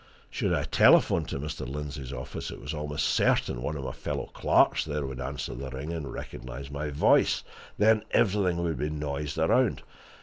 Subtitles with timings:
[0.31, 1.63] Should I telephone to Mr.
[1.67, 5.69] Lindsey's office, it was almost certain one of my fellow clerks there would answer the
[5.69, 7.43] ring, and recognize my voice.
[7.77, 9.83] Then everything would be noised around.